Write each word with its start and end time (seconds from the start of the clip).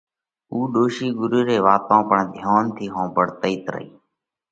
اُو 0.51 0.57
ڏوشِي 0.73 1.07
ڳرُو 1.19 1.41
ري 1.47 1.57
واتون 1.65 2.01
پڻ 2.09 2.19
ڌيونَ 2.33 2.63
ٿِي 2.75 2.85
ۿومڀۯتئِيت 2.95 3.65
رئِي۔ 3.73 3.87